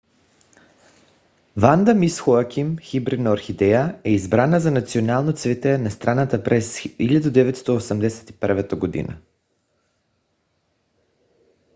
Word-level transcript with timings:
ванда 1.63 1.93
мис 2.03 2.15
хоаким 2.23 2.69
хибридна 2.87 3.29
орхидея 3.35 3.83
е 4.03 4.11
избрана 4.11 4.57
за 4.59 4.71
национално 4.71 5.31
цвете 5.33 5.77
на 5.77 5.91
страната 5.91 6.43
през 6.43 6.77
1981 6.79 8.79
г 8.79 8.89